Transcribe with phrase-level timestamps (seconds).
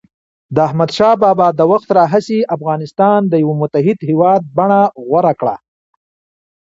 [0.55, 5.55] د احمدشاه بابا د وخت راهيسي افغانستان د یوه متحد هېواد بڼه غوره کړه.